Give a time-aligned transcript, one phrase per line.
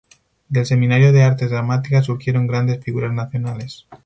[0.49, 3.85] Del Seminario de Artes Dramáticas surgieron grandes figuras nacionales.